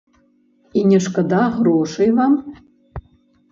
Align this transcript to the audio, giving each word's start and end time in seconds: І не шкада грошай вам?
І 0.79 0.85
не 0.91 0.99
шкада 1.09 1.43
грошай 1.59 2.09
вам? 2.19 2.33